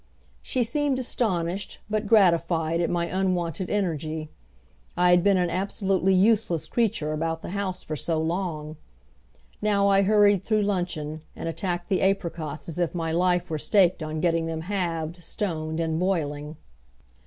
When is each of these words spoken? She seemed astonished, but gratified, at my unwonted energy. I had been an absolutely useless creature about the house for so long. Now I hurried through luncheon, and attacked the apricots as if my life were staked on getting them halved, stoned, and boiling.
She 0.41 0.63
seemed 0.63 0.97
astonished, 0.97 1.77
but 1.87 2.07
gratified, 2.07 2.81
at 2.81 2.89
my 2.89 3.05
unwonted 3.05 3.69
energy. 3.69 4.29
I 4.97 5.11
had 5.11 5.23
been 5.23 5.37
an 5.37 5.51
absolutely 5.51 6.15
useless 6.15 6.65
creature 6.65 7.13
about 7.13 7.43
the 7.43 7.49
house 7.51 7.83
for 7.83 7.95
so 7.95 8.17
long. 8.19 8.77
Now 9.61 9.87
I 9.89 10.01
hurried 10.01 10.43
through 10.43 10.63
luncheon, 10.63 11.21
and 11.35 11.47
attacked 11.47 11.87
the 11.89 12.01
apricots 12.01 12.67
as 12.67 12.79
if 12.79 12.95
my 12.95 13.11
life 13.11 13.51
were 13.51 13.59
staked 13.59 14.01
on 14.01 14.21
getting 14.21 14.47
them 14.47 14.61
halved, 14.61 15.17
stoned, 15.23 15.79
and 15.79 15.99
boiling. 15.99 16.57